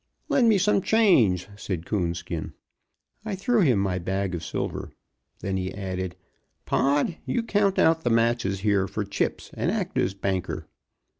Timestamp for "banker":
10.15-10.65